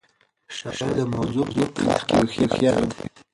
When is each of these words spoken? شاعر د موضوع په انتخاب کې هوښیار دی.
شاعر 0.57 0.89
د 0.97 0.99
موضوع 1.13 1.45
په 1.51 1.57
انتخاب 1.65 2.05
کې 2.07 2.15
هوښیار 2.43 2.81
دی. 2.91 3.01